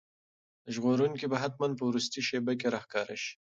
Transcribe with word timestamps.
ژغورونکی 0.73 1.25
به 1.31 1.37
حتماً 1.43 1.67
په 1.77 1.83
وروستۍ 1.89 2.21
شېبه 2.27 2.53
کې 2.59 2.67
راښکاره 2.73 3.15
شي. 3.23 3.33